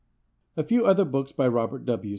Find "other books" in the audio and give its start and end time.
0.87-1.31